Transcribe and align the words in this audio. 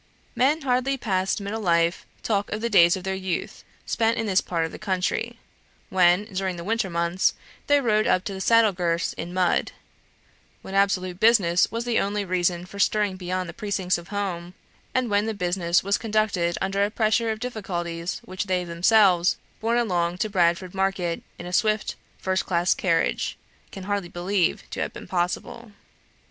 Men 0.35 0.61
hardly 0.63 0.97
past 0.97 1.39
middle 1.39 1.61
life 1.61 2.07
talk 2.23 2.51
of 2.51 2.61
the 2.61 2.71
days 2.71 2.97
of 2.97 3.03
their 3.03 3.13
youth, 3.13 3.63
spent 3.85 4.17
in 4.17 4.25
this 4.25 4.41
part 4.41 4.65
of 4.65 4.71
the 4.71 4.79
country, 4.79 5.37
when, 5.91 6.25
during 6.33 6.55
the 6.55 6.63
winter 6.63 6.89
months, 6.89 7.35
they 7.67 7.79
rode 7.79 8.07
up 8.07 8.23
to 8.23 8.33
the 8.33 8.41
saddle 8.41 8.71
girths 8.71 9.13
in 9.13 9.31
mud; 9.31 9.73
when 10.63 10.73
absolute 10.73 11.19
business 11.19 11.69
was 11.71 11.85
the 11.85 11.99
only 11.99 12.25
reason 12.25 12.65
for 12.65 12.79
stirring 12.79 13.15
beyond 13.15 13.47
the 13.47 13.53
precincts 13.53 13.99
of 13.99 14.07
home, 14.07 14.55
and 14.95 15.11
when 15.11 15.27
that 15.27 15.37
business 15.37 15.83
was 15.83 15.99
conducted 15.99 16.57
under 16.59 16.83
a 16.83 16.89
pressure 16.89 17.29
of 17.29 17.37
difficulties 17.39 18.21
which 18.25 18.45
they 18.45 18.63
themselves, 18.63 19.37
borne 19.59 19.77
along 19.77 20.17
to 20.17 20.31
Bradford 20.31 20.73
market 20.73 21.21
in 21.37 21.45
a 21.45 21.53
swift 21.53 21.93
first 22.17 22.47
class 22.47 22.73
carriage, 22.73 23.37
can 23.71 23.83
hardly 23.83 24.09
believe 24.09 24.67
to 24.71 24.79
have 24.81 24.93
been 24.93 25.05
possible. 25.07 25.73